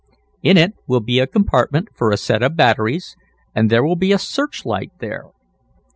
[0.41, 3.15] In it will be a compartment for a set of batteries,
[3.53, 5.25] and there will be a searchlight there.